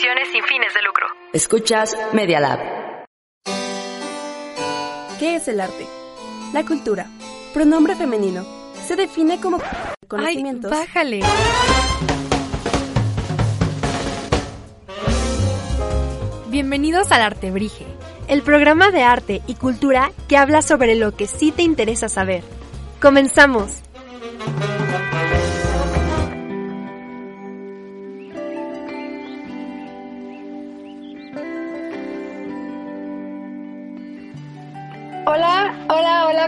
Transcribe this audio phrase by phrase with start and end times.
[0.00, 1.06] Sin fines de lucro.
[1.32, 2.60] Escuchas Media Lab.
[5.18, 5.86] ¿Qué es el arte?
[6.52, 7.06] La cultura.
[7.52, 8.46] Pronombre femenino.
[8.86, 9.60] Se define como
[10.06, 10.70] conocimientos.
[10.70, 11.20] Ay, bájale.
[16.46, 17.84] Bienvenidos al Artebrige,
[18.28, 22.44] el programa de arte y cultura que habla sobre lo que sí te interesa saber.
[23.00, 23.82] ¡Comenzamos!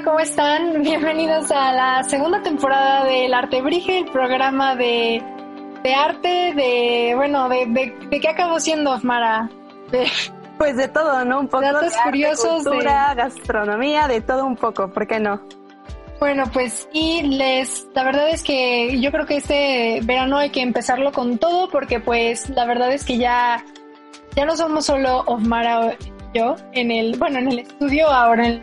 [0.01, 0.83] Hola, ¿cómo están?
[0.83, 5.23] Bienvenidos a la segunda temporada del Artebrige, el programa de,
[5.83, 9.51] de arte, de, bueno, de, de, de qué acabó siendo, Mara.
[9.91, 10.06] De,
[10.59, 11.41] Pues de todo, ¿no?
[11.41, 12.83] Un poco Datos de arte, curiosos de-
[13.17, 15.41] gastronomía, de todo un poco, ¿por qué no?
[16.19, 20.61] Bueno, pues y les, la verdad es que yo creo que este verano hay que
[20.61, 23.65] empezarlo con todo porque pues la verdad es que ya,
[24.37, 28.53] ya no somos solo Osmara y yo en el, bueno, en el estudio, ahora en
[28.53, 28.61] el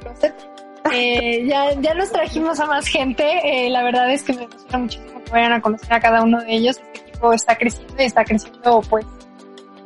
[0.00, 0.51] closet.
[0.92, 4.78] Eh, ya, ya nos trajimos a más gente, eh, la verdad es que me emociona
[4.78, 6.80] muchísimo que vayan a conocer a cada uno de ellos.
[6.92, 9.06] Este equipo está creciendo y está creciendo pues,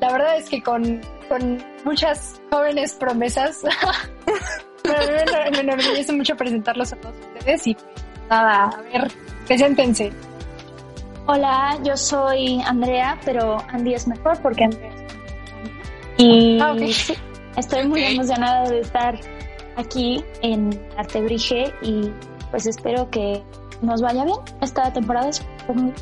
[0.00, 3.62] la verdad es que con, con muchas jóvenes promesas.
[4.82, 7.76] Pero me, me enorgullece mucho presentarlos a todos ustedes y
[8.30, 9.10] nada, a ver,
[9.46, 10.12] preséntense.
[11.26, 16.76] Hola, yo soy Andrea, pero Andy es mejor porque Andrea es Y Ah,
[17.56, 19.18] estoy muy emocionada de estar
[19.76, 22.10] aquí en Artebrige y
[22.50, 23.42] pues espero que
[23.82, 25.28] nos vaya bien esta temporada.
[25.28, 25.42] es
[25.72, 25.92] muy-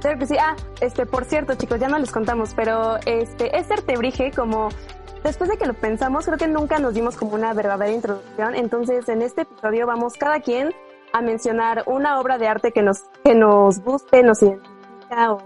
[0.00, 0.36] Claro que sí.
[0.38, 4.68] Ah, este, por cierto, chicos, ya no les contamos, pero este, este artebrige, como
[5.24, 8.54] después de que lo pensamos, creo que nunca nos dimos como una verdadera introducción.
[8.54, 10.72] Entonces, en este episodio vamos cada quien
[11.12, 15.38] a mencionar una obra de arte que nos, que nos guste, nos identifica o,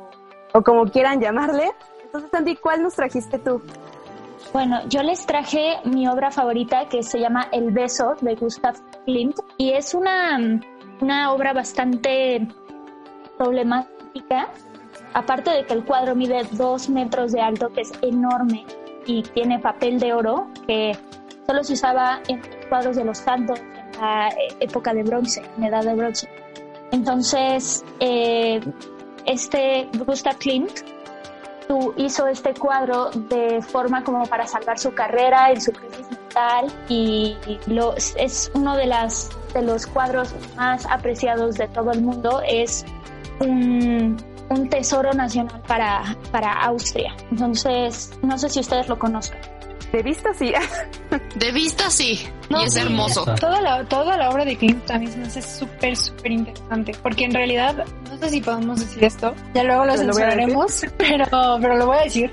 [0.53, 1.71] o como quieran llamarle.
[2.03, 3.63] Entonces, Andy, ¿cuál nos trajiste tú?
[4.53, 8.75] Bueno, yo les traje mi obra favorita que se llama El beso de Gustav
[9.05, 10.39] Klimt y es una,
[11.01, 12.49] una obra bastante
[13.39, 14.49] problemática.
[15.15, 18.67] Aparte de que el cuadro mide dos metros de alto, que es enorme,
[19.07, 20.97] y tiene papel de oro, que
[21.47, 25.63] solo se usaba en cuadros de los santos en la eh, época de bronce, en
[25.63, 26.29] la edad de bronce.
[26.93, 28.61] Entonces, eh,
[29.27, 30.73] este Gustav Klimt
[31.71, 36.67] tú hizo este cuadro de forma como para salvar su carrera en su crisis mental
[36.89, 37.37] y
[37.69, 42.43] lo, es uno de, las, de los cuadros más apreciados de todo el mundo.
[42.45, 42.85] Es
[43.39, 44.17] un,
[44.49, 47.15] un tesoro nacional para, para Austria.
[47.31, 49.39] Entonces, no sé si ustedes lo conozcan.
[49.93, 50.53] De vista, sí.
[51.37, 53.25] De vista sí, No, y es sí, hermoso.
[53.41, 57.25] Toda la, toda la obra de Klimt también se me hace súper, súper interesante, porque
[57.25, 57.85] en realidad,
[58.21, 61.27] sé si podemos decir esto, ya luego lo censuraremos, pero,
[61.61, 62.31] pero lo voy a decir.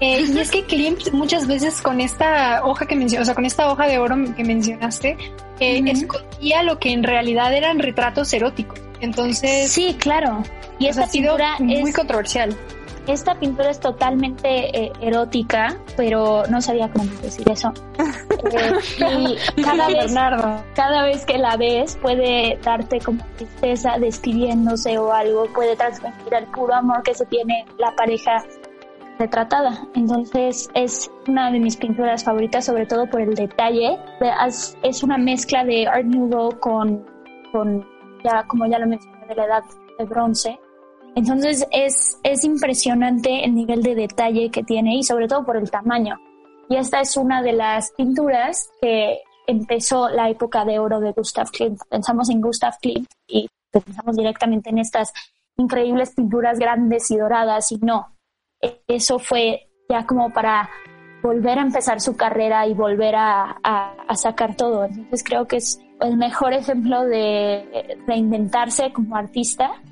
[0.00, 3.44] Eh, y es que Klimt muchas veces con esta hoja que mencionaste, o sea, con
[3.44, 5.16] esta hoja de oro que mencionaste,
[5.60, 8.80] eh, escondía lo que en realidad eran retratos eróticos.
[9.00, 10.42] Entonces, Sí, claro.
[10.78, 12.56] Y esta ha sido pintura muy es controversial.
[13.06, 17.72] Esta pintura es totalmente eh, erótica, pero no sabía cómo decir eso.
[18.52, 20.64] Eh, y cada vez, Bernardo.
[20.74, 26.46] cada vez que la ves puede darte como tristeza despidiéndose o algo, puede transmitir el
[26.46, 28.42] puro amor que se tiene la pareja
[29.20, 29.86] retratada.
[29.94, 33.98] Entonces es una de mis pinturas favoritas, sobre todo por el detalle.
[34.46, 37.04] Es, es una mezcla de Art Nouveau con,
[37.52, 37.86] con
[38.24, 39.64] ya como ya lo mencioné, de la edad
[39.98, 40.58] de bronce.
[41.14, 45.70] Entonces es, es impresionante el nivel de detalle que tiene y sobre todo por el
[45.70, 46.18] tamaño.
[46.68, 51.50] Y esta es una de las pinturas que empezó la época de oro de Gustav
[51.50, 51.80] Klimt.
[51.88, 55.12] Pensamos en Gustav Klimt y pensamos directamente en estas
[55.56, 58.16] increíbles pinturas grandes y doradas y no.
[58.86, 60.70] Eso fue ya como para
[61.22, 64.84] volver a empezar su carrera y volver a, a, a sacar todo.
[64.84, 69.82] Entonces creo que es el mejor ejemplo de reinventarse como artista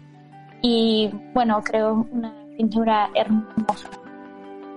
[0.63, 3.89] y bueno, creo una pintura hermosa.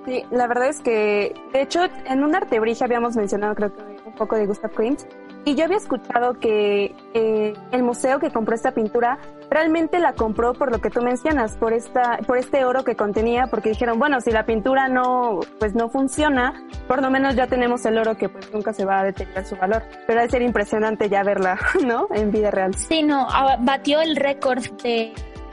[0.05, 4.13] Sí, la verdad es que, de hecho, en un artebrige habíamos mencionado, creo que un
[4.13, 5.01] poco de Gustav Klimt.
[5.43, 9.17] Y yo había escuchado que eh, el museo que compró esta pintura
[9.49, 13.47] realmente la compró por lo que tú mencionas, por esta, por este oro que contenía,
[13.47, 16.53] porque dijeron, bueno, si la pintura no, pues no funciona,
[16.87, 19.55] por lo menos ya tenemos el oro que pues nunca se va a deteriorar su
[19.55, 19.81] valor.
[20.05, 22.07] Pero debe ser impresionante ya verla, ¿no?
[22.11, 22.75] En vida real.
[22.75, 25.11] Sí, no, ah, batió el récord de,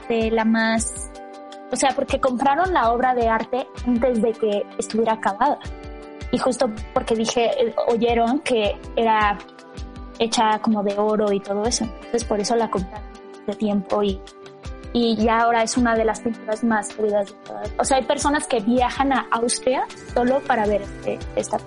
[0.09, 1.09] de la más,
[1.71, 5.59] o sea, porque compraron la obra de arte antes de que estuviera acabada.
[6.31, 9.37] Y justo porque dije, eh, oyeron que era
[10.19, 11.85] hecha como de oro y todo eso.
[11.85, 13.07] Entonces por eso la compraron
[13.47, 14.19] de tiempo y,
[14.93, 17.71] y ya ahora es una de las pinturas más queridas de todas.
[17.77, 21.57] O sea, hay personas que viajan a Austria solo para ver este, esta.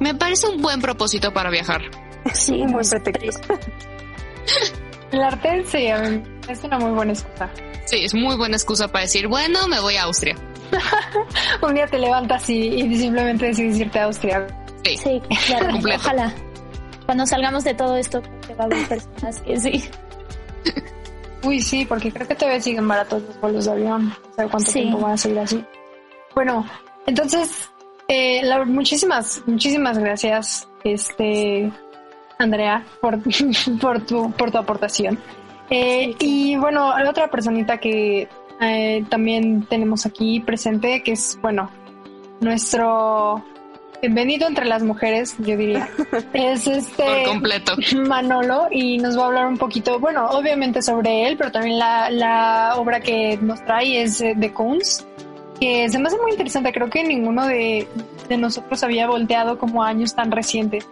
[0.00, 1.82] Me parece un buen propósito para viajar.
[2.32, 3.54] Sí, Un buen pues, pretexto.
[5.12, 5.86] El arte sí,
[6.48, 7.50] es una muy buena excusa.
[7.84, 10.36] Sí, es muy buena excusa para decir, bueno, me voy a Austria.
[11.62, 14.46] Un día te levantas y, y simplemente decides irte a Austria.
[14.84, 14.96] Sí.
[14.96, 16.00] Sí, claro, Completo.
[16.00, 16.32] ojalá.
[17.06, 19.84] Cuando salgamos de todo esto, creo que va a haber personas que sí.
[21.44, 24.08] Uy, sí, porque creo que todavía siguen baratos los vuelos de avión.
[24.08, 24.80] No sé cuánto Sí.
[24.80, 25.64] tiempo van a seguir así.
[26.34, 26.64] Bueno,
[27.06, 27.68] entonces,
[28.08, 31.70] eh, Laura, muchísimas, muchísimas gracias, este,
[32.42, 33.18] Andrea, por,
[33.80, 35.18] por, tu, por tu aportación.
[35.70, 38.28] Eh, y bueno, la otra personita que
[38.60, 41.70] eh, también tenemos aquí presente, que es, bueno,
[42.40, 43.42] nuestro
[44.02, 45.88] bienvenido entre las mujeres, yo diría,
[46.32, 47.04] es este...
[47.04, 47.74] Por completo.
[48.06, 52.10] Manolo y nos va a hablar un poquito, bueno, obviamente sobre él, pero también la,
[52.10, 55.06] la obra que nos trae es eh, de Kunz,
[55.60, 56.72] que se me hace muy interesante.
[56.72, 57.86] Creo que ninguno de,
[58.28, 60.88] de nosotros había volteado como a años tan recientes.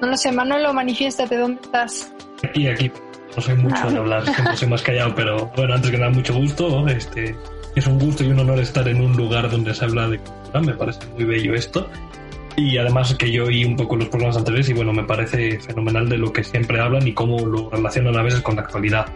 [0.00, 2.12] No lo sé, Manolo, manifiéstate, ¿dónde estás?
[2.42, 2.90] Aquí, aquí.
[3.36, 6.34] No soy mucho de hablar, siempre soy más callado, pero bueno, antes que nada, mucho
[6.34, 6.86] gusto.
[6.88, 7.36] Este,
[7.76, 10.60] es un gusto y un honor estar en un lugar donde se habla de cultura,
[10.60, 11.88] me parece muy bello esto.
[12.56, 16.08] Y además que yo oí un poco los programas anteriores y bueno, me parece fenomenal
[16.08, 19.06] de lo que siempre hablan y cómo lo relacionan a veces con la actualidad.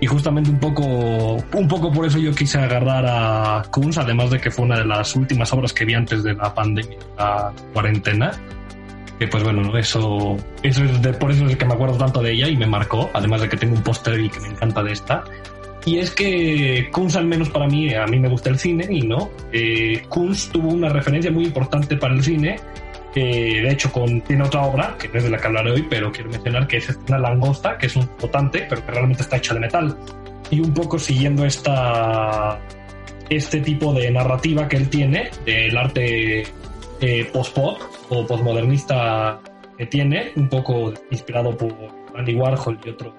[0.00, 4.40] Y justamente un poco, un poco por eso yo quise agarrar a Kunz, además de
[4.40, 8.32] que fue una de las últimas obras que vi antes de la pandemia, la cuarentena.
[9.18, 9.78] Que pues bueno, ¿no?
[9.78, 13.10] eso, eso es por eso es que me acuerdo tanto de ella y me marcó,
[13.12, 15.24] además de que tengo un póster y que me encanta de esta.
[15.86, 19.02] Y es que Kunz, al menos para mí, a mí me gusta el cine y
[19.02, 19.30] no.
[19.52, 22.58] Eh, Kunz tuvo una referencia muy importante para el cine.
[23.14, 26.10] de hecho, con, tiene otra obra, que no es de la que hablaré hoy, pero
[26.10, 29.54] quiero mencionar que es una langosta, que es un flotante, pero que realmente está hecha
[29.54, 29.96] de metal.
[30.50, 32.58] Y un poco siguiendo esta,
[33.28, 36.44] este tipo de narrativa que él tiene, del arte
[37.04, 37.76] eh, post-pop
[38.08, 39.38] o postmodernista
[39.76, 41.70] que tiene, un poco inspirado por
[42.16, 43.12] Andy Warhol y otros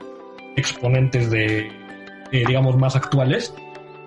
[0.56, 1.68] exponentes de,
[2.32, 3.54] eh, digamos, más actuales,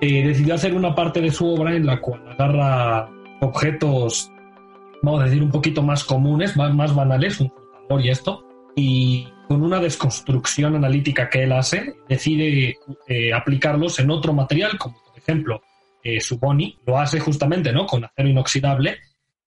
[0.01, 3.09] eh, decidió hacer una parte de su obra en la cual agarra
[3.41, 4.33] objetos,
[5.01, 7.53] vamos a decir, un poquito más comunes, más, más banales, un
[8.03, 12.77] y esto, y con una desconstrucción analítica que él hace, decide
[13.07, 15.63] eh, aplicarlos en otro material, como por ejemplo
[16.21, 17.85] su boni, lo hace justamente ¿no?
[17.85, 18.97] con acero inoxidable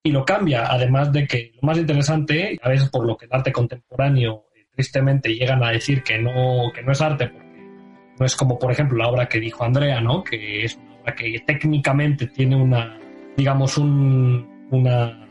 [0.04, 3.34] y lo cambia, además de que lo más interesante, a veces por lo que el
[3.34, 8.26] arte contemporáneo eh, tristemente llegan a decir que no, que no es arte, porque no
[8.26, 10.24] es como por ejemplo la obra que dijo Andrea, ¿no?
[10.24, 12.98] que es una obra que técnicamente tiene una,
[13.38, 15.28] digamos, un, una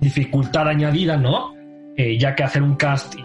[0.00, 1.54] dificultad añadida, ¿no?
[1.96, 3.24] Eh, ya que hacer un cast y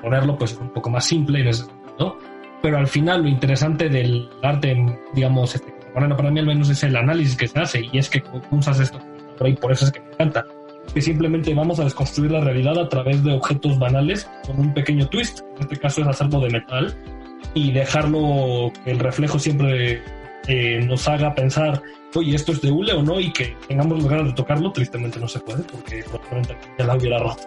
[0.00, 2.18] ponerlo pues es un poco más simple en ese sentido,
[2.62, 4.76] pero al final lo interesante del arte,
[5.14, 8.08] digamos, este, contemporáneo para mí al menos es el análisis que se hace y es
[8.08, 8.78] que usas
[9.44, 10.46] y por eso es que me encanta
[10.92, 15.08] que simplemente vamos a desconstruir la realidad a través de objetos banales con un pequeño
[15.08, 16.94] twist, en este caso es hacerlo de metal
[17.54, 20.02] y dejarlo que el reflejo siempre
[20.46, 21.82] eh, nos haga pensar,
[22.14, 25.28] oye, esto es de hule o no, y que tengamos ganas de tocarlo, tristemente no
[25.28, 27.42] se puede, porque probablemente ya la hubiera roto.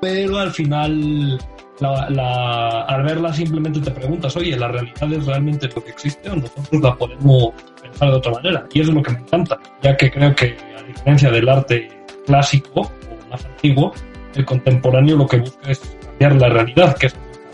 [0.00, 1.38] Pero al final,
[1.80, 6.30] la, la- al verla simplemente te preguntas, oye, ¿la realidad es realmente lo que existe
[6.30, 7.52] o nosotros la podemos
[7.82, 8.66] pensar de otra manera?
[8.72, 11.88] Y eso es lo que me encanta, ya que creo que a diferencia del arte
[12.26, 13.92] clásico o más antiguo,
[14.34, 17.48] el contemporáneo lo que busca es cambiar la realidad, que es lo que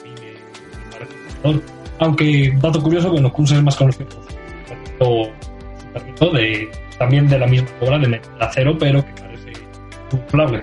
[1.48, 1.60] a mí me.
[1.98, 4.08] Aunque, dato curioso, bueno, Kunz es más conocido
[4.98, 5.30] por
[6.18, 9.52] su de, también de la misma obra de acero, pero que parece
[10.12, 10.62] inflable.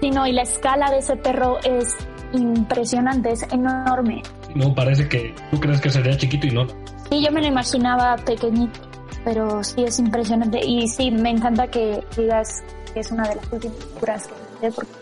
[0.00, 1.94] Sí, no, y la escala de ese perro es
[2.32, 4.22] impresionante, es enorme.
[4.54, 6.66] No, parece que tú crees que sería chiquito y no.
[7.10, 8.80] Sí, yo me lo imaginaba pequeñito,
[9.24, 10.60] pero sí es impresionante.
[10.64, 12.62] Y sí, me encanta que digas
[12.92, 14.92] que es una de las últimas figuras que hice, porque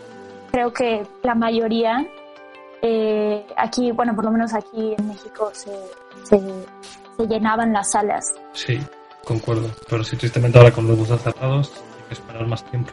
[0.51, 2.05] creo que la mayoría,
[2.81, 5.71] eh, aquí, bueno, por lo menos aquí en México, se,
[6.23, 6.39] se,
[7.17, 8.33] se llenaban las salas.
[8.53, 8.79] Sí,
[9.23, 9.69] concuerdo.
[9.89, 12.91] Pero sí, tristemente ahora con los buses cerrados hay que esperar más tiempo.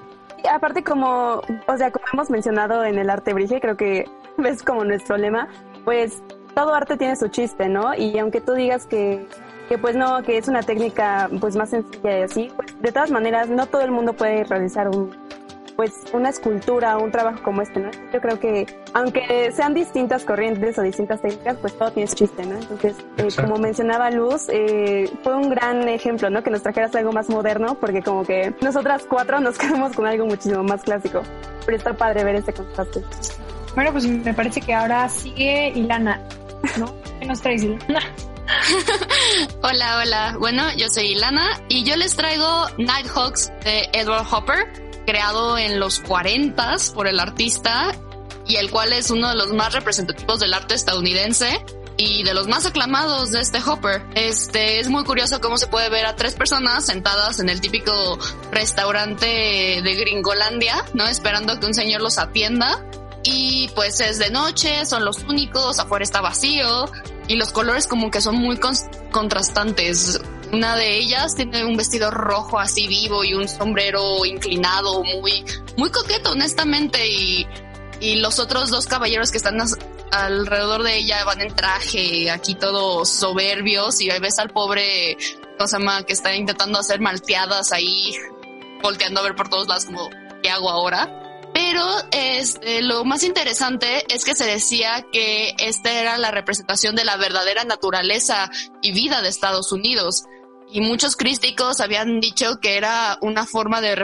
[0.51, 4.85] Aparte como, o sea, como hemos mencionado en el arte brige, creo que ves como
[4.85, 5.49] nuestro lema,
[5.85, 6.23] pues
[6.55, 7.95] todo arte tiene su chiste, ¿no?
[7.95, 9.27] Y aunque tú digas que,
[9.69, 13.11] que pues no, que es una técnica pues más sencilla y así, pues de todas
[13.11, 15.11] maneras no todo el mundo puede realizar un,
[15.77, 17.91] pues una escultura o un trabajo como este, ¿no?
[18.13, 22.45] Yo creo que aunque sean distintas corrientes o distintas técnicas, pues todo tiene su chiste,
[22.45, 22.57] ¿no?
[22.57, 26.43] Entonces, eh, como mencionaba Luz, eh, fue un gran ejemplo, ¿no?
[26.43, 30.27] Que nos trajeras algo más moderno, porque como que nosotras cuatro nos quedamos con algo
[30.27, 31.23] muchísimo más clásico.
[31.65, 33.03] Pero está padre ver este contraste.
[33.75, 36.21] Bueno, pues me parece que ahora sigue Ilana,
[36.79, 36.95] ¿no?
[37.21, 38.01] ¿Qué nos traes, Ilana?
[39.63, 40.37] hola, hola.
[40.39, 46.01] Bueno, yo soy Ilana y yo les traigo Nighthawks de Edward Hopper, creado en los
[46.01, 47.95] 40 por el artista
[48.47, 51.63] y el cual es uno de los más representativos del arte estadounidense
[51.99, 54.03] y de los más aclamados de este Hopper.
[54.15, 58.19] Este es muy curioso cómo se puede ver a tres personas sentadas en el típico
[58.53, 59.27] restaurante
[59.85, 61.07] de Gringolandia, ¿no?
[61.07, 62.83] Esperando que un señor los atienda.
[63.23, 66.91] Y pues es de noche, son los únicos, afuera está vacío
[67.29, 68.59] y los colores como que son muy
[69.11, 70.23] contrastantes.
[70.53, 75.43] Una de ellas tiene un vestido rojo así vivo y un sombrero inclinado muy,
[75.79, 77.07] muy coqueto, honestamente.
[77.09, 77.47] Y,
[78.17, 79.59] los otros dos caballeros que están
[80.11, 84.01] alrededor de ella van en traje, aquí todos soberbios.
[84.03, 85.17] Y ves al pobre,
[85.59, 88.13] ¿cómo Que está intentando hacer malteadas ahí,
[88.83, 90.11] volteando a ver por todos lados como,
[90.43, 91.19] ¿qué hago ahora?
[91.55, 97.05] Pero este, lo más interesante es que se decía que esta era la representación de
[97.05, 98.51] la verdadera naturaleza
[98.83, 100.25] y vida de Estados Unidos
[100.73, 103.95] y muchos críticos habían dicho que era una forma de,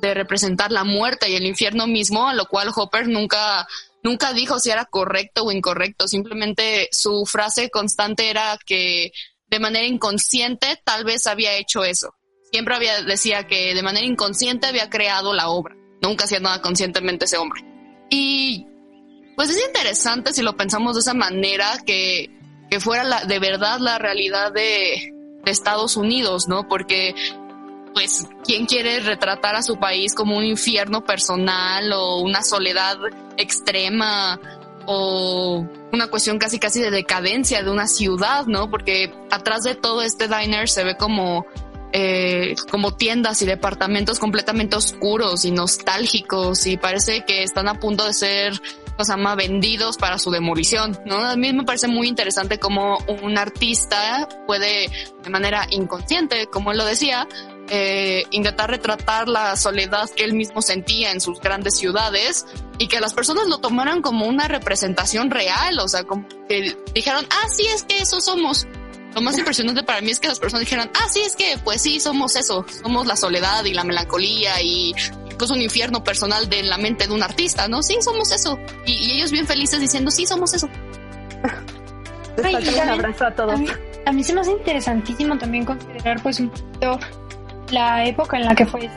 [0.00, 3.66] de, representar la muerte y el infierno mismo, a lo cual Hopper nunca,
[4.02, 9.12] nunca dijo si era correcto o incorrecto, simplemente su frase constante era que
[9.48, 12.14] de manera inconsciente tal vez había hecho eso.
[12.50, 17.24] Siempre había, decía que de manera inconsciente había creado la obra, nunca hacía nada conscientemente
[17.24, 17.62] ese hombre.
[18.10, 18.66] Y
[19.36, 22.28] pues es interesante si lo pensamos de esa manera, que,
[22.70, 26.68] que fuera la, de verdad la realidad de, de Estados Unidos, ¿no?
[26.68, 27.14] Porque
[27.94, 32.96] pues, ¿quién quiere retratar a su país como un infierno personal o una soledad
[33.36, 34.40] extrema
[34.86, 38.70] o una cuestión casi casi de decadencia de una ciudad, ¿no?
[38.70, 41.46] Porque atrás de todo este diner se ve como
[41.92, 48.06] eh, como tiendas y departamentos completamente oscuros y nostálgicos y parece que están a punto
[48.06, 48.62] de ser
[49.04, 51.16] sea, más vendidos para su demolición, ¿no?
[51.16, 54.88] A mí me parece muy interesante cómo un artista puede,
[55.22, 57.26] de manera inconsciente, como él lo decía,
[57.70, 62.44] eh, intentar retratar la soledad que él mismo sentía en sus grandes ciudades
[62.78, 67.24] y que las personas lo tomaran como una representación real, o sea, como que dijeron,
[67.30, 68.66] ah, sí, es que eso somos.
[69.14, 71.82] Lo más impresionante para mí es que las personas dijeran, ah, sí, es que pues
[71.82, 74.94] sí, somos eso, somos la soledad y la melancolía y
[75.44, 77.82] es un infierno personal de la mente de un artista, ¿no?
[77.82, 78.58] Sí, somos eso.
[78.86, 80.68] Y, ellos bien felices diciendo, sí, somos eso.
[82.38, 83.60] un abrazo a todos.
[84.04, 86.98] A mí, se me hace interesantísimo también considerar pues un poquito
[87.70, 88.90] la época en la que fue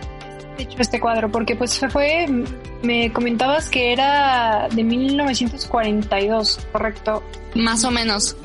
[0.58, 2.26] hecho este cuadro, porque pues fue,
[2.82, 7.24] me comentabas que era de 1942, ¿correcto?
[7.56, 8.36] Más o menos.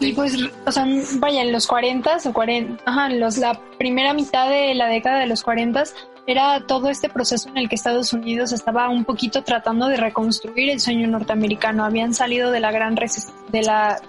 [0.00, 4.48] Y pues, o sea, vaya, en los 40 o 40, ajá, los, la primera mitad
[4.48, 5.84] de la década de los 40
[6.30, 10.70] era todo este proceso en el que Estados Unidos estaba un poquito tratando de reconstruir
[10.70, 11.84] el sueño norteamericano.
[11.84, 14.00] Habían salido de la gran de la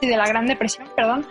[0.00, 1.26] de la gran depresión, perdón.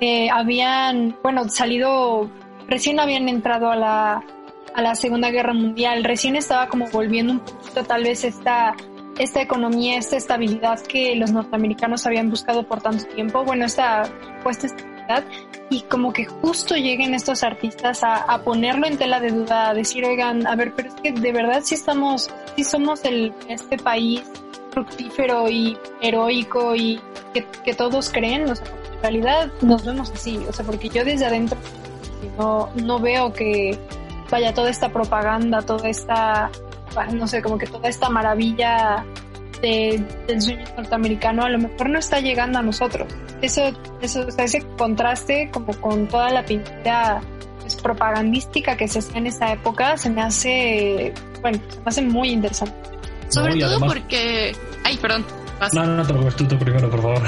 [0.00, 2.30] Eh, habían, bueno, salido
[2.68, 4.24] recién habían entrado a la
[4.74, 8.74] a la Segunda Guerra Mundial, recién estaba como volviendo un poquito tal vez esta
[9.18, 14.04] esta economía, esta estabilidad que los norteamericanos habían buscado por tanto tiempo, bueno, esta
[14.42, 15.24] puesta estabilidad
[15.70, 20.04] y como que justo lleguen estos artistas a, ponerlo en tela de duda, a decir,
[20.04, 24.22] oigan, a ver, pero es que de verdad sí estamos, sí somos el, este país
[24.72, 27.00] fructífero y heroico y
[27.32, 31.26] que, todos creen, o sea, en realidad nos vemos así, o sea, porque yo desde
[31.26, 31.56] adentro
[32.36, 33.78] no, no veo que
[34.28, 36.50] vaya toda esta propaganda, toda esta,
[37.12, 39.04] no sé, como que toda esta maravilla
[39.60, 43.12] del sueño norteamericano a lo mejor no está llegando a nosotros.
[43.42, 47.20] Eso, eso, ese contraste como con toda la pintura
[47.60, 51.12] pues, propagandística que se hacía en esa época se me hace,
[51.42, 52.74] bueno, se me hace muy interesante.
[53.28, 55.24] Sobre todo porque, ay, perdón.
[55.72, 57.22] No, no, no te preocupes, tú, tú primero, por favor.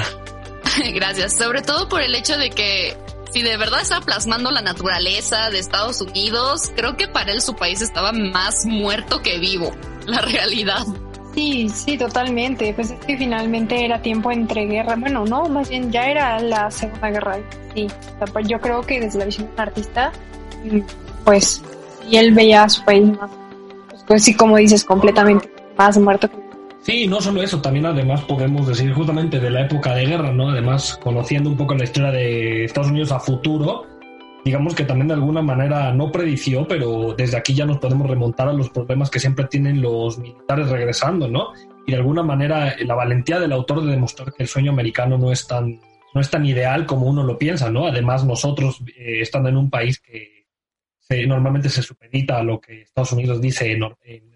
[0.93, 1.37] Gracias.
[1.37, 2.97] Sobre todo por el hecho de que
[3.31, 7.55] si de verdad estaba plasmando la naturaleza de Estados Unidos, creo que para él su
[7.55, 9.71] país estaba más muerto que vivo,
[10.05, 10.85] la realidad.
[11.33, 12.73] Sí, sí, totalmente.
[12.73, 14.99] Pues es que finalmente era tiempo entre guerras.
[14.99, 17.39] Bueno, no, más bien ya era la Segunda Guerra.
[17.73, 17.87] Sí,
[18.31, 20.11] pues yo creo que desde la visión de un artista,
[21.23, 21.63] pues,
[22.09, 23.31] y él veía a su país más,
[24.07, 26.43] pues, sí, como dices, completamente más muerto que
[26.83, 30.49] Sí, no solo eso, también además podemos decir justamente de la época de guerra, ¿no?
[30.49, 33.85] Además, conociendo un poco la historia de Estados Unidos a futuro,
[34.43, 38.49] digamos que también de alguna manera no predició, pero desde aquí ya nos podemos remontar
[38.49, 41.53] a los problemas que siempre tienen los militares regresando, ¿no?
[41.87, 45.31] Y de alguna manera la valentía del autor de demostrar que el sueño americano no
[45.31, 45.79] es tan,
[46.13, 47.87] no es tan ideal como uno lo piensa, ¿no?
[47.87, 50.43] Además, nosotros, eh, estando en un país que
[51.27, 53.81] normalmente se supedita a lo que Estados Unidos dice en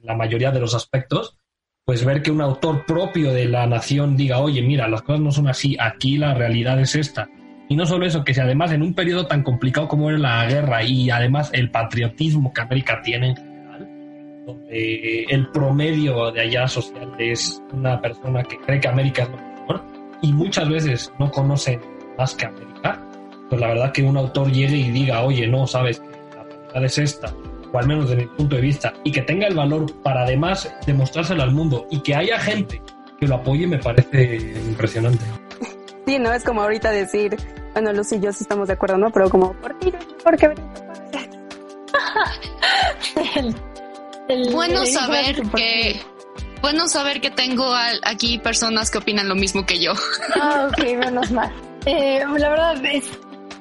[0.03, 1.37] la mayoría de los aspectos,
[1.85, 5.31] pues ver que un autor propio de la nación diga, oye, mira, las cosas no
[5.31, 7.29] son así, aquí la realidad es esta.
[7.69, 10.45] Y no solo eso, que si además en un periodo tan complicado como era la
[10.45, 13.89] guerra y además el patriotismo que América tiene en general,
[14.45, 19.37] donde el promedio de allá social es una persona que cree que América es lo
[19.37, 19.83] mejor
[20.21, 21.79] y muchas veces no conoce
[22.17, 23.03] más que América,
[23.49, 26.01] pues la verdad que un autor llegue y diga, oye, no, sabes
[26.35, 27.33] la realidad es esta,
[27.71, 30.73] o al menos desde mi punto de vista, y que tenga el valor para además
[30.85, 32.81] demostrárselo al mundo y que haya gente
[33.19, 35.25] que lo apoye, me parece impresionante.
[36.05, 37.35] Sí, no es como ahorita decir,
[37.81, 39.11] bueno, Lucy y yo sí estamos de acuerdo, ¿no?
[39.11, 39.91] Pero como, ¿por qué?
[40.23, 40.51] ¿Por qué?
[44.51, 46.01] bueno saber que
[46.61, 47.71] bueno saber que tengo
[48.03, 49.93] aquí personas que opinan lo mismo que yo.
[50.41, 51.53] Ah, ok, menos mal.
[51.85, 53.05] Eh, la verdad es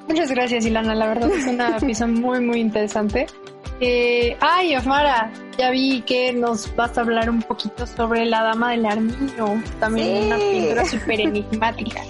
[0.05, 3.27] muchas gracias Ilana, la verdad es una pieza muy muy interesante.
[3.79, 8.71] Eh, ay, Osmara, ya vi que nos vas a hablar un poquito sobre la Dama
[8.71, 12.01] del Armiño, también una pintura súper enigmática.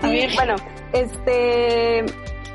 [0.00, 0.56] A ver, bueno,
[0.94, 2.06] este,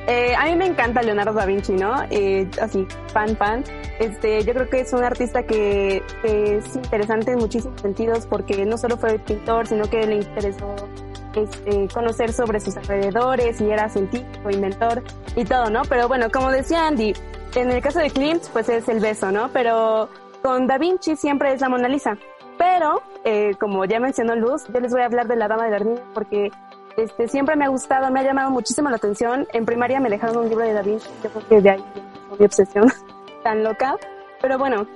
[0.08, 1.94] eh, a mí me encanta Leonardo da Vinci, ¿no?
[2.10, 3.64] Eh, así, fan, fan.
[4.00, 8.78] Este, yo creo que es un artista que, es interesante en muchísimos sentidos porque no
[8.78, 10.76] solo fue pintor, sino que le interesó
[11.36, 15.04] este, conocer sobre sus alrededores y era científico, inventor
[15.36, 15.84] y todo, ¿no?
[15.88, 17.14] Pero bueno, como decía Andy,
[17.56, 19.50] en el caso de Klimt, pues es el beso, ¿no?
[19.50, 20.10] Pero
[20.42, 22.18] con Da Vinci siempre es la Mona Lisa.
[22.58, 25.76] Pero, eh, como ya mencionó Luz, yo les voy a hablar de la Dama de
[25.76, 26.52] Armiño porque
[27.04, 29.48] este, siempre me ha gustado, me ha llamado muchísimo la atención.
[29.54, 31.84] En primaria me dejaron un libro de Da Vinci, yo creo que de ahí
[32.38, 32.92] mi obsesión
[33.44, 33.96] tan loca.
[34.42, 34.88] Pero bueno,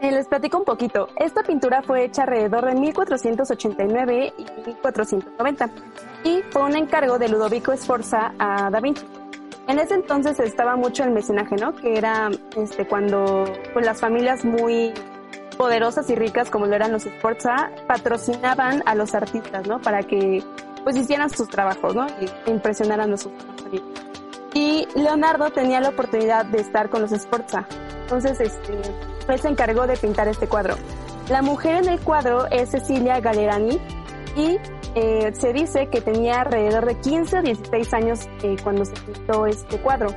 [0.00, 1.08] eh, les platico un poquito.
[1.16, 5.70] Esta pintura fue hecha alrededor de 1489 y 1490
[6.24, 9.06] y fue un encargo de Ludovico Sforza a Da Vinci.
[9.68, 11.74] En ese entonces estaba mucho el mecenaje, ¿no?
[11.76, 14.92] Que era este, cuando pues, las familias muy
[15.56, 19.80] poderosas y ricas, como lo eran los Sforza, patrocinaban a los artistas, ¿no?
[19.80, 20.42] Para que
[20.84, 22.06] pues hicieran sus trabajos, ¿no?
[22.20, 23.32] Y impresionaran a sus
[24.54, 27.66] Y Leonardo tenía la oportunidad de estar con los Sforza.
[28.02, 28.80] Entonces, este,
[29.28, 30.76] él se encargó de pintar este cuadro.
[31.28, 33.78] La mujer en el cuadro es Cecilia Galerani
[34.36, 34.58] y
[34.94, 39.46] eh, se dice que tenía alrededor de 15 o 16 años eh, cuando se pintó
[39.46, 40.08] este cuadro.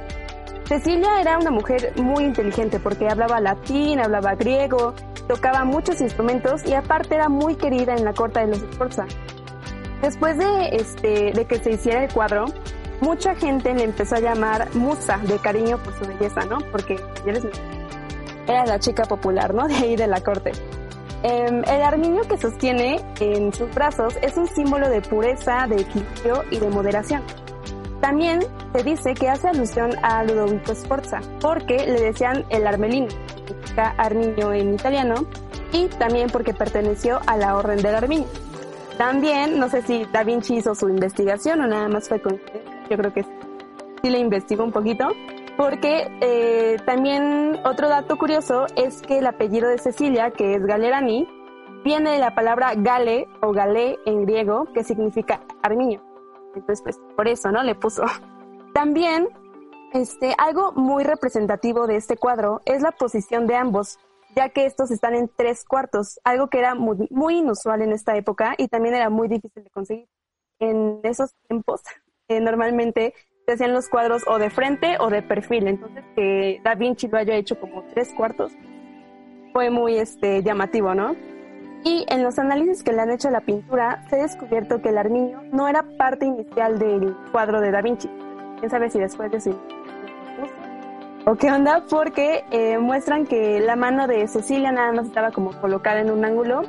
[0.68, 4.94] Cecilia era una mujer muy inteligente porque hablaba latín, hablaba griego,
[5.28, 9.06] tocaba muchos instrumentos y aparte era muy querida en la corte de los Sforza.
[10.02, 12.46] Después de, este, de que se hiciera el cuadro,
[13.02, 16.60] mucha gente le empezó a llamar Musa de cariño por su belleza, ¿no?
[16.72, 16.98] Porque
[18.48, 19.68] era la chica popular, ¿no?
[19.68, 20.52] De ahí de la corte.
[21.24, 26.44] Em, el armiño que sostiene en sus brazos es un símbolo de pureza, de equilibrio
[26.52, 27.24] y de moderación.
[28.00, 28.42] También
[28.74, 33.96] se dice que hace alusión a Ludovico Sforza, porque le decían el armelino, que significa
[33.98, 35.16] armiño en italiano,
[35.72, 38.28] y también porque perteneció a la Orden del Armiño.
[38.98, 42.40] También, no sé si Da Vinci hizo su investigación o nada más fue con...
[42.90, 45.10] Yo creo que sí le investigó un poquito,
[45.58, 51.28] porque eh, también otro dato curioso es que el apellido de Cecilia, que es Galerani,
[51.84, 56.02] viene de la palabra gale o galé en griego, que significa armiño.
[56.56, 57.64] Entonces, pues por eso, ¿no?
[57.64, 58.04] Le puso.
[58.74, 59.30] También,
[59.94, 64.00] este, algo muy representativo de este cuadro es la posición de ambos,
[64.36, 68.16] ya que estos están en tres cuartos, algo que era muy, muy inusual en esta
[68.18, 70.08] época y también era muy difícil de conseguir.
[70.60, 71.82] En esos tiempos,
[72.28, 73.14] eh, normalmente
[73.46, 75.68] se hacían los cuadros o de frente o de perfil.
[75.68, 78.52] Entonces, que Da Vinci lo haya hecho como tres cuartos
[79.54, 81.16] fue muy este, llamativo, ¿no?
[81.86, 84.90] Y en los análisis que le han hecho a la pintura, se ha descubierto que
[84.90, 88.10] el armiño no era parte inicial del cuadro de Da Vinci.
[88.60, 89.56] Quién sabe si después de su
[91.26, 95.52] o qué onda, porque eh, muestran que la mano de Cecilia nada más estaba como
[95.60, 96.62] colocada en un ángulo,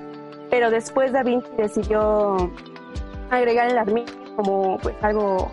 [0.50, 2.50] pero después Da Vinci decidió
[3.30, 5.50] agregar el armiño como pues algo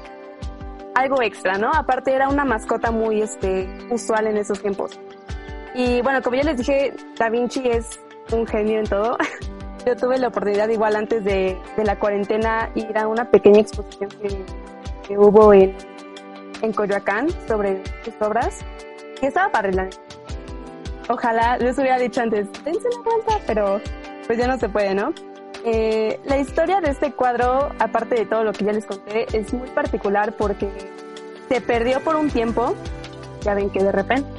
[0.95, 1.71] algo extra, ¿no?
[1.73, 4.99] Aparte era una mascota muy este, usual en esos tiempos.
[5.73, 7.99] Y bueno, como ya les dije, Da Vinci es
[8.31, 9.17] un genio en todo.
[9.85, 14.09] Yo tuve la oportunidad igual antes de, la cuarentena ir a una pequeña exposición
[15.01, 15.75] que, hubo en,
[16.61, 18.63] en Coyoacán sobre sus obras,
[19.23, 19.89] que estaba para el
[21.07, 23.79] Ojalá les hubiera dicho antes, dense la vuelta, pero
[24.27, 25.13] pues ya no se puede, ¿no?
[25.63, 29.53] Eh, la historia de este cuadro, aparte de todo lo que ya les conté, es
[29.53, 30.69] muy particular porque
[31.47, 32.75] se perdió por un tiempo.
[33.43, 34.29] Ya ven que de repente.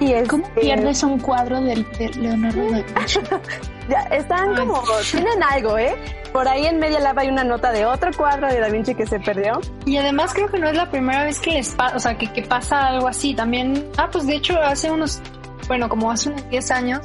[0.00, 3.20] Y es, ¿Cómo pierdes un cuadro de, de Leonardo da Vinci?
[3.88, 5.94] ya, están como, tienen algo, ¿eh?
[6.32, 9.06] Por ahí en Media Lab hay una nota de otro cuadro de Da Vinci que
[9.06, 9.60] se perdió.
[9.86, 12.32] Y además creo que no es la primera vez que les pasa, o sea, que,
[12.32, 13.34] que pasa algo así.
[13.34, 15.20] También, ah, pues de hecho hace unos,
[15.68, 17.00] bueno, como hace unos 10 años,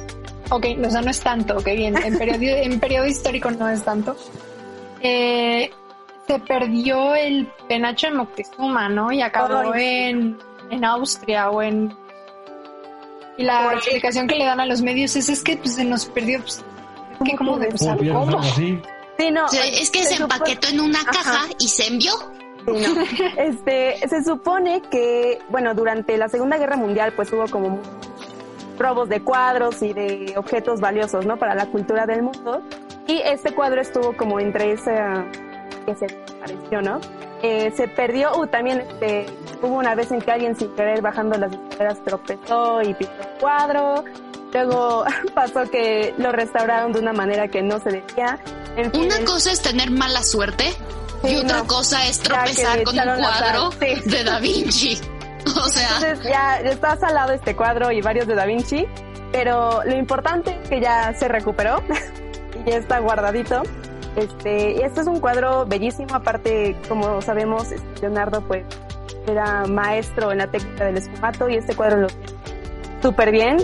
[0.50, 3.84] ok, o sea, no es tanto, ok, bien, en periodo, en periodo histórico no es
[3.84, 4.16] tanto.
[5.00, 5.70] Eh,
[6.26, 9.10] se perdió el penacho de Moctezuma, ¿no?
[9.10, 10.38] Y acabó en,
[10.70, 11.96] en Austria o en...
[13.36, 16.04] Y la explicación que le dan a los medios es, es que pues, se nos
[16.06, 16.62] perdió, pues,
[17.24, 17.68] que como de...
[18.12, 18.42] ¿Cómo?
[18.42, 22.12] Sí, no, es que se, se empaquetó en una caja y se envió.
[22.64, 23.02] Sí, no.
[23.36, 27.80] Este, se supone que, bueno, durante la Segunda Guerra Mundial, pues hubo como
[28.78, 31.36] robos de cuadros y de objetos valiosos, ¿no?
[31.36, 32.62] Para la cultura del mundo.
[33.06, 35.24] Y este cuadro estuvo como entre esa
[35.84, 37.00] que se apareció, ¿no?
[37.42, 39.26] Eh, se perdió, uh, también este,
[39.62, 43.40] hubo una vez en que alguien sin querer bajando las escaleras tropezó y pintó el
[43.40, 44.04] cuadro.
[44.52, 48.38] Luego pasó que lo restauraron de una manera que no se debía.
[48.76, 50.74] En fin, una cosa es tener mala suerte
[51.22, 54.10] y otra no, cosa es tropezar con un cuadro sí.
[54.10, 54.98] de Da Vinci.
[55.46, 55.96] O sea.
[55.96, 58.86] Entonces ya está salado este cuadro y varios de Da Vinci,
[59.32, 61.82] pero lo importante es que ya se recuperó
[62.66, 63.62] y ya está guardadito.
[64.16, 67.68] Este, y este es un cuadro bellísimo, aparte, como sabemos,
[68.02, 68.64] Leonardo pues
[69.26, 72.08] era maestro en la técnica del esfumato y este cuadro lo
[73.00, 73.58] súper bien,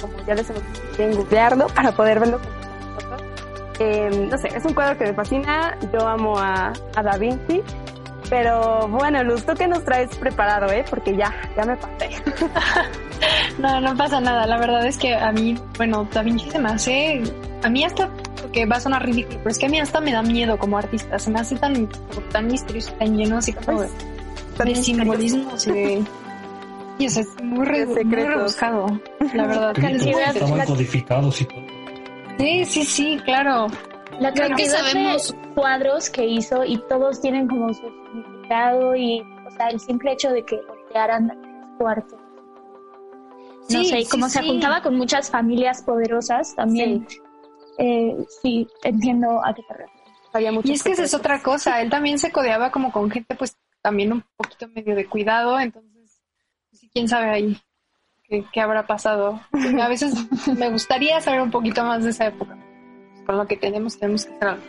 [0.00, 0.62] como ya les hemos
[0.98, 2.40] en googlearlo para poder verlo
[3.78, 7.62] eh, no sé, es un cuadro que me fascina, yo amo a, a Da Vinci
[8.28, 10.84] pero bueno, Luz, ¿tú qué nos traes preparado, eh?
[10.88, 12.10] Porque ya, ya me pasé.
[13.58, 14.46] no, no pasa nada.
[14.46, 17.22] La verdad es que a mí, bueno, Da Vinci se me hace,
[17.62, 18.08] a mí hasta,
[18.40, 20.76] porque va a sonar ridículo, pero es que a mí hasta me da miedo como
[20.78, 21.18] artista.
[21.18, 21.88] Se me hace tan,
[22.32, 23.88] tan misterioso, tan lleno así como de,
[24.64, 26.04] de simbolismos y de...
[26.98, 28.86] Y o sea, es muy, re, muy rebuscado,
[29.34, 29.78] la verdad.
[29.78, 31.60] Estaban codificados y todo.
[32.38, 33.66] Sí, sí, sí, claro.
[34.20, 35.32] La cantidad que sabemos...
[35.32, 40.12] de cuadros que hizo y todos tienen como su significado y, o sea, el simple
[40.12, 42.18] hecho de que voltearan los cuartos.
[43.68, 47.20] No sí, sé, y como sí, se juntaba con muchas familias poderosas, también sí,
[47.78, 49.96] eh, sí entiendo a qué te refieres.
[50.64, 53.56] Y es que esa es otra cosa, él también se codeaba como con gente pues
[53.80, 55.95] también un poquito medio de cuidado, entonces,
[56.80, 57.58] pues, quién sabe ahí
[58.28, 59.40] qué, qué habrá pasado.
[59.80, 60.14] A veces
[60.58, 62.56] me gustaría saber un poquito más de esa época
[63.26, 64.62] con lo que tenemos, tenemos que hacer algo.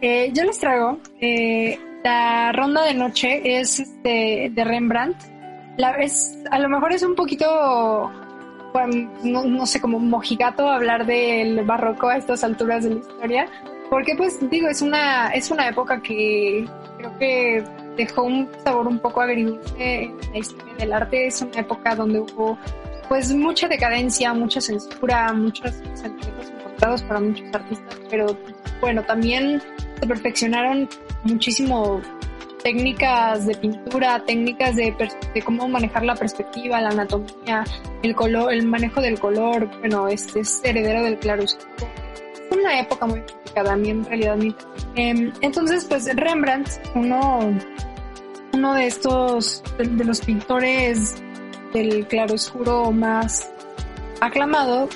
[0.00, 5.16] Eh, yo les traigo eh, la ronda de noche, es este, de Rembrandt.
[5.76, 8.10] La, es, a lo mejor es un poquito,
[8.72, 13.46] bueno, no, no, sé, como mojigato hablar del barroco a estas alturas de la historia,
[13.90, 16.66] porque pues digo, es una, es una época que
[16.98, 17.64] creo que
[17.96, 22.20] dejó un sabor un poco agridulce en la historia del arte, es una época donde
[22.20, 22.58] hubo
[23.08, 26.52] pues mucha decadencia, mucha censura, muchos sentimientos
[27.06, 28.36] para muchos artistas, pero
[28.80, 29.62] bueno, también
[30.00, 30.88] se perfeccionaron
[31.22, 32.00] muchísimo
[32.62, 34.94] técnicas de pintura, técnicas de,
[35.34, 37.64] de, cómo manejar la perspectiva, la anatomía,
[38.02, 41.88] el color, el manejo del color, bueno, este es heredero del claroscuro.
[42.34, 44.38] Es una época muy complicada, a mí en realidad.
[44.96, 47.52] Eh, entonces, pues Rembrandt, uno,
[48.52, 51.16] uno de estos, de, los pintores
[51.72, 53.50] del claroscuro más
[54.20, 54.88] aclamado,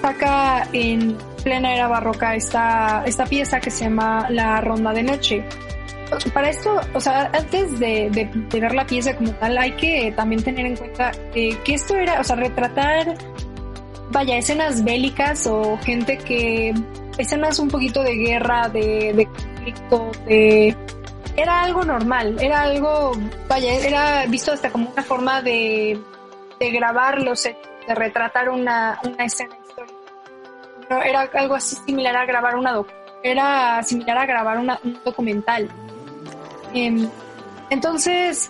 [0.00, 5.44] saca en plena era barroca esta, esta pieza que se llama La Ronda de Noche.
[6.34, 10.42] Para esto, o sea, antes de, de, ver la pieza como tal, hay que también
[10.42, 13.16] tener en cuenta eh, que esto era, o sea, retratar,
[14.10, 16.74] vaya, escenas bélicas o gente que,
[17.16, 20.76] escenas un poquito de guerra, de conflicto, de...
[21.36, 23.12] Era algo normal, era algo,
[23.48, 25.98] vaya, era visto hasta como una forma de,
[26.60, 29.56] de grabar los hechos, de retratar una, una escena
[31.06, 32.86] era algo así similar a grabar una doc
[33.22, 35.68] era similar a grabar una, un documental.
[36.74, 37.08] Eh,
[37.70, 38.48] entonces,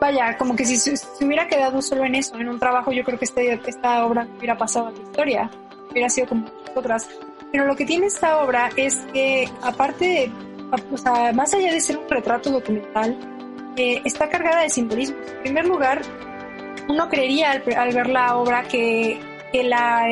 [0.00, 3.18] vaya, como que si se hubiera quedado solo en eso, en un trabajo, yo creo
[3.18, 5.50] que este, esta obra hubiera pasado a la historia,
[5.90, 7.06] hubiera sido como otras.
[7.52, 10.32] Pero lo que tiene esta obra es que, aparte, de,
[10.92, 13.16] o sea, más allá de ser un retrato documental,
[13.76, 15.16] eh, está cargada de simbolismo.
[15.26, 16.02] En primer lugar,
[16.88, 19.20] uno creería al, al ver la obra que,
[19.52, 20.06] que la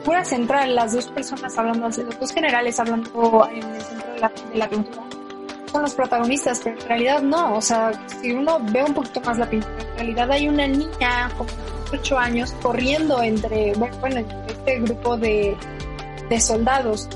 [0.00, 4.68] figura central, las dos personas hablando, los dos generales hablando en el centro de la,
[4.68, 5.02] pintura,
[5.70, 7.56] son los protagonistas, pero en realidad no.
[7.56, 11.30] O sea, si uno ve un poquito más la pintura, en realidad hay una niña
[11.36, 15.56] como de 8 años corriendo entre, bueno, entre este grupo de,
[16.28, 17.08] de soldados,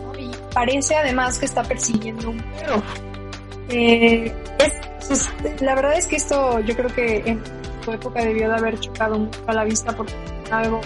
[0.54, 2.82] parece además que está persiguiendo un perro.
[3.68, 7.42] Eh, es, la verdad es que esto yo creo que en
[7.84, 10.14] su época debió de haber chocado mucho a la vista porque
[10.44, 10.80] es algo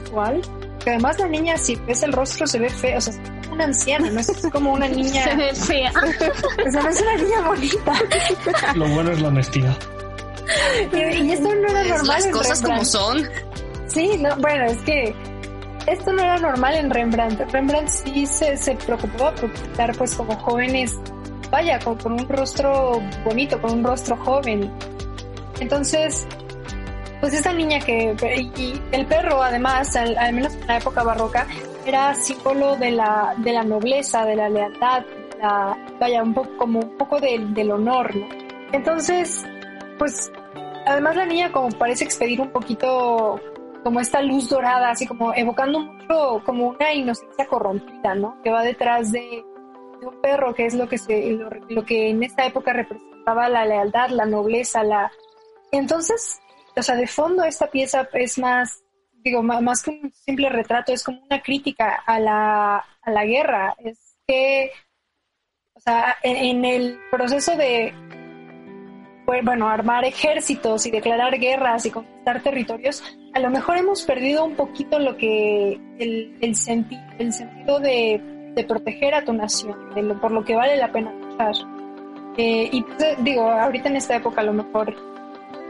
[0.00, 0.40] visual.
[0.82, 3.54] Que además la niña, si ves el rostro, se ve feo, o sea, es como
[3.54, 5.24] una anciana, no es como una niña.
[5.24, 5.92] Se ve fea.
[6.66, 7.92] o sea, no es una niña bonita.
[8.74, 9.76] Lo bueno es la honestidad.
[10.92, 12.06] Y, y esto no era normal.
[12.06, 13.28] las cosas como son.
[13.86, 15.14] Sí, no, bueno, es que
[15.86, 17.40] esto no era normal en Rembrandt.
[17.52, 20.98] Rembrandt sí se, se preocupaba por pintar pues como jóvenes,
[21.50, 24.72] vaya, con, un rostro bonito, con un rostro joven.
[25.60, 26.26] Entonces,
[27.20, 28.14] pues esta niña que,
[28.56, 31.46] y, el perro además, al, menos en la época barroca,
[31.84, 35.04] era símbolo de la, de la nobleza, de la lealtad,
[35.40, 38.26] la, vaya, un poco como un poco del- del honor, ¿no?
[38.72, 39.44] Entonces,
[39.98, 40.32] pues,
[40.86, 43.40] además la niña como parece expedir un poquito
[43.82, 48.40] como esta luz dorada, así como evocando mucho como una inocencia corrompida, ¿no?
[48.42, 49.44] Que va detrás de,
[50.02, 51.30] un perro, que es lo que se,
[51.68, 55.10] lo, que en esta época representaba la lealtad, la nobleza, la.
[55.70, 56.40] Entonces,
[56.76, 60.92] o sea, de fondo esta pieza es más, digo, ma- más, que un simple retrato,
[60.92, 63.74] es como una crítica a la, a la guerra.
[63.78, 64.70] Es que,
[65.74, 67.94] o sea, en el proceso de
[69.24, 73.02] pues, bueno, armar ejércitos y declarar guerras y conquistar territorios,
[73.34, 78.20] a lo mejor hemos perdido un poquito lo que el, el, senti- el sentido de,
[78.54, 81.54] de proteger a tu nación, de lo, por lo que vale la pena luchar.
[82.36, 84.94] Eh, y pues, digo, ahorita en esta época a lo mejor,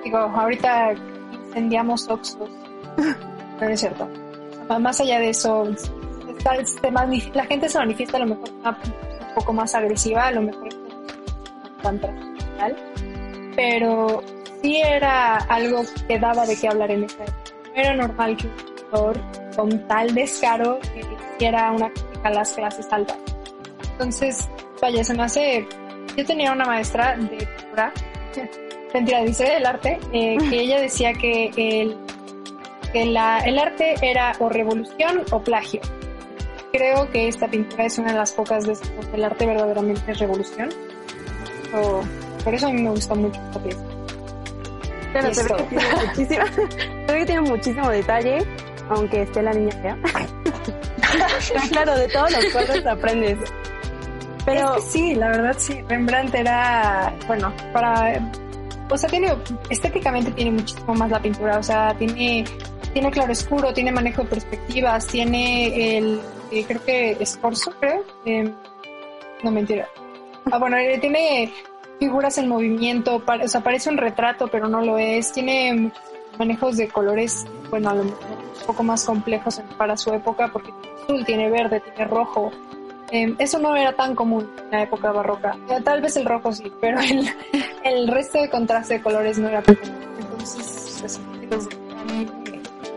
[0.05, 0.93] digo, ahorita
[1.49, 2.49] incendiamos Oxos,
[3.61, 4.09] no es cierto.
[4.62, 5.65] O sea, más allá de eso,
[6.29, 6.91] está- se
[7.35, 10.69] la gente se manifiesta a lo mejor una- un poco más agresiva, a lo mejor
[10.69, 10.77] es
[11.83, 12.77] tan tradicional
[13.57, 14.23] pero
[14.62, 17.41] sí era algo que daba de qué hablar en esa época.
[17.75, 18.55] No era normal que un
[18.93, 19.21] autor
[19.57, 21.03] con tal descaro eh,
[21.37, 23.17] hiciera una crítica a las clases altas.
[23.93, 24.49] Entonces,
[24.81, 25.67] vaya, se me hace...
[26.17, 27.93] Yo tenía una maestra de pintura,
[28.95, 31.97] mentira, historia del arte, eh, que ella decía que el,
[32.93, 35.81] que la, el arte era o revolución o plagio.
[36.73, 40.19] Creo que esta pintura es una de las pocas veces donde el arte verdaderamente es
[40.19, 40.69] revolución.
[41.75, 42.03] O-
[42.44, 43.83] por eso a mí me gusta mucho esta pieza.
[45.12, 45.28] Claro,
[45.68, 48.38] ve que tiene que muchísimo detalle,
[48.88, 49.98] aunque esté la niña fea.
[51.70, 53.38] Claro, de todos los cuadros aprendes.
[54.46, 55.83] Pero Es que sí, la verdad sí.
[55.87, 58.31] Rembrandt era, bueno, para,
[58.90, 59.33] o sea, tiene,
[59.70, 62.44] estéticamente tiene muchísimo más la pintura, o sea, tiene,
[62.92, 68.50] tiene claro oscuro, tiene manejo de perspectivas, tiene el, eh, creo que escorzo, creo, eh,
[69.42, 69.87] no mentira.
[70.50, 71.52] Ah, bueno, eh, tiene
[72.03, 75.93] figuras en movimiento, o sea, parece un retrato, pero no lo es, tiene
[76.37, 78.27] manejos de colores, bueno, a lo mejor
[78.59, 82.51] un poco más complejos para su época, porque tiene azul, tiene verde, tiene rojo,
[83.12, 85.57] eh, eso no era tan común en la época barroca.
[85.85, 87.29] Tal vez el rojo sí, pero el,
[87.85, 89.97] el resto de contraste de colores no era tan común.
[90.19, 91.69] Entonces, pues,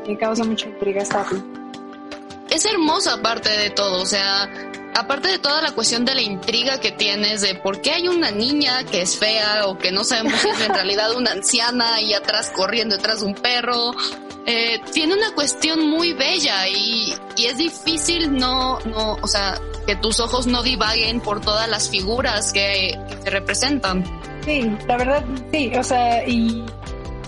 [0.07, 1.23] me, causa mucha intriga esta
[2.49, 4.49] es hermosa aparte de todo, o sea,
[4.95, 8.31] aparte de toda la cuestión de la intriga que tienes de por qué hay una
[8.31, 12.13] niña que es fea o que no sabemos si es en realidad una anciana y
[12.13, 13.91] atrás corriendo detrás de un perro,
[14.45, 20.19] eh, tiene una cuestión muy bella y, es difícil no, no, o sea, que tus
[20.19, 24.03] ojos no divaguen por todas las figuras que, que se representan.
[24.45, 26.63] Sí, la verdad, sí, o sea, y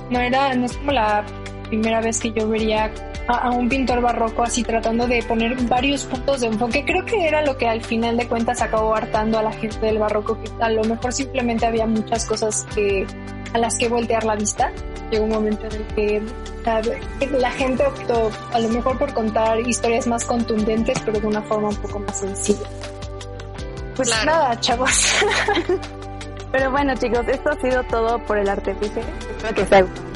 [0.10, 1.26] no era, no es como la
[1.70, 2.92] primera vez que yo vería
[3.28, 6.84] a, a un pintor barroco así tratando de poner varios puntos de enfoque.
[6.86, 10.00] Creo que era lo que al final de cuentas acabó hartando a la gente del
[10.00, 13.06] barroco, que a lo mejor simplemente había muchas cosas que
[13.54, 14.72] a las que voltear la vista.
[15.12, 16.22] Llegó un momento en el que
[17.32, 21.70] la gente optó a lo mejor por contar historias más contundentes, pero de una forma
[21.70, 22.68] un poco más sencilla.
[23.96, 24.26] Pues Claro.
[24.26, 25.16] nada, chavos.
[26.52, 29.06] Pero bueno, chicos, esto ha sido todo por el arte Espero
[29.54, 30.07] que les haya gustado mucho.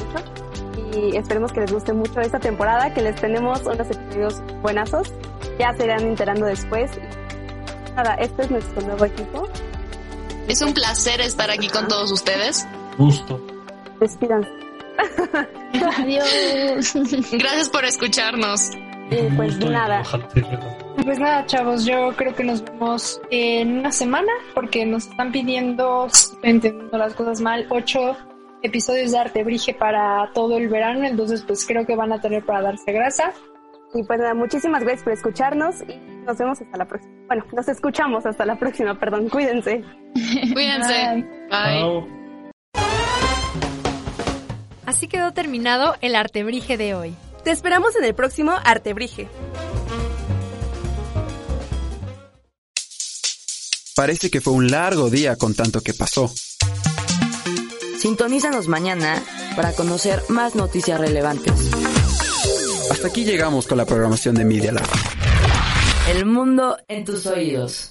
[0.94, 5.14] Y esperemos que les guste mucho esta temporada, que les tenemos unos episodios buenazos.
[5.60, 6.92] Ya se irán enterando después.
[6.98, 9.48] Y nada, este es nuestro nuevo equipo.
[10.48, 12.68] Es un placer estar aquí con todos ustedes.
[12.98, 13.40] Gusto.
[14.00, 14.50] Despídanse.
[15.98, 16.94] Adiós.
[17.32, 18.72] Gracias por escucharnos.
[19.10, 20.04] Y pues nada.
[21.04, 26.08] Pues nada, chavos, yo creo que nos vemos en una semana porque nos están pidiendo,
[26.44, 28.16] entendiendo las cosas mal, ocho
[28.64, 32.46] episodios de Arte Brige para todo el verano, entonces pues creo que van a tener
[32.46, 33.34] para darse grasa.
[33.94, 35.96] y pues nada, muchísimas gracias por escucharnos y
[36.26, 37.14] nos vemos hasta la próxima.
[37.28, 39.84] Bueno, nos escuchamos hasta la próxima, perdón, cuídense.
[40.54, 41.26] Cuídense.
[41.50, 41.50] Bye.
[41.50, 42.08] Chao.
[44.86, 47.16] Así quedó terminado el artebrige de hoy.
[47.44, 49.28] Te esperamos en el próximo Artebrige.
[53.96, 56.32] Parece que fue un largo día con tanto que pasó.
[58.02, 59.22] Sintonízanos mañana
[59.56, 61.54] para conocer más noticias relevantes.
[62.90, 64.88] Hasta aquí llegamos con la programación de Media Lab.
[66.10, 67.90] El mundo en tus oídos.